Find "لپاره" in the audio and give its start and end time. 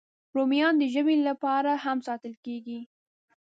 1.29-1.71